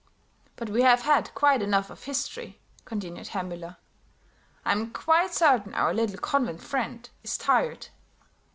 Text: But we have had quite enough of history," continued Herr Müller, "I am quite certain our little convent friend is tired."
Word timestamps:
But 0.55 0.67
we 0.71 0.81
have 0.81 1.03
had 1.03 1.31
quite 1.35 1.61
enough 1.61 1.91
of 1.91 2.05
history," 2.05 2.59
continued 2.85 3.27
Herr 3.27 3.43
Müller, 3.43 3.77
"I 4.65 4.71
am 4.71 4.91
quite 4.91 5.31
certain 5.31 5.75
our 5.75 5.93
little 5.93 6.17
convent 6.17 6.63
friend 6.63 7.07
is 7.23 7.37
tired." 7.37 7.89